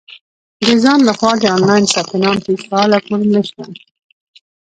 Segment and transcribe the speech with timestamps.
[0.65, 3.63] •د ځان له خوا د آنلاین ثبت نام هېڅ فعاله فورم نشته.